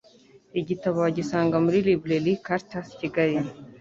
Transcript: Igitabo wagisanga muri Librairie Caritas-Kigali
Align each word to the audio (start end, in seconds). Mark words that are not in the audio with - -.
Igitabo 0.59 0.97
wagisanga 1.05 1.55
muri 1.65 1.77
Librairie 1.87 2.41
Caritas-Kigali 2.45 3.37